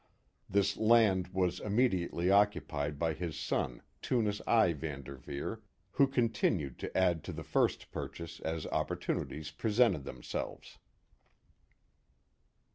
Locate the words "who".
5.91-6.07